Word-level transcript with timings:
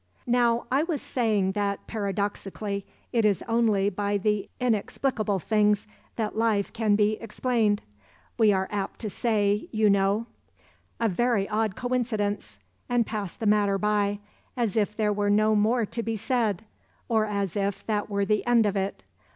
"Now, 0.25 0.65
I 0.71 0.81
was 0.81 0.99
saying 0.99 1.51
that, 1.51 1.85
paradoxically, 1.85 2.87
it 3.13 3.23
is 3.23 3.43
only 3.47 3.87
by 3.91 4.17
the 4.17 4.49
inexplicable 4.59 5.37
things 5.37 5.85
that 6.15 6.35
life 6.35 6.73
can 6.73 6.95
be 6.95 7.21
explained. 7.21 7.83
We 8.35 8.51
are 8.51 8.67
apt 8.71 8.97
to 9.01 9.11
say, 9.11 9.69
you 9.71 9.91
know, 9.91 10.25
'a 10.99 11.07
very 11.07 11.47
odd 11.49 11.75
coincidence' 11.75 12.57
and 12.89 13.05
pass 13.05 13.35
the 13.35 13.45
matter 13.45 13.77
by, 13.77 14.17
as 14.57 14.75
if 14.75 14.95
there 14.95 15.13
were 15.13 15.29
no 15.29 15.55
more 15.55 15.85
to 15.85 16.01
be 16.01 16.17
said, 16.17 16.63
or 17.07 17.25
as 17.27 17.55
if 17.55 17.85
that 17.85 18.09
were 18.09 18.25
the 18.25 18.43
end 18.47 18.65
of 18.65 18.75
it. 18.75 19.03